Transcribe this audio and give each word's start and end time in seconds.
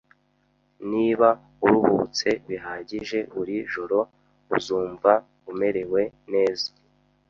Niba 0.91 1.29
uruhutse 1.65 2.29
bihagije 2.47 3.17
buri 3.33 3.55
joro, 3.73 3.99
uzumva 4.55 5.11
umerewe 5.51 6.01
neza 6.33 6.67